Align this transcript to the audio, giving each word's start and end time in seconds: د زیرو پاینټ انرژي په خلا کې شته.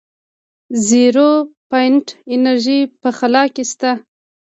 د 0.71 0.73
زیرو 0.87 1.29
پاینټ 1.69 2.05
انرژي 2.33 2.79
په 3.01 3.09
خلا 3.17 3.43
کې 3.53 3.63
شته. 3.71 3.91